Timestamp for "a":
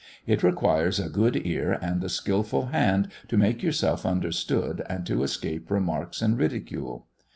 0.99-1.09, 2.03-2.09